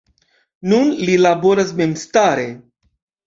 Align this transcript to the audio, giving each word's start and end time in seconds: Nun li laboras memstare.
Nun 0.71 0.89
li 1.09 1.17
laboras 1.25 1.73
memstare. 1.81 2.47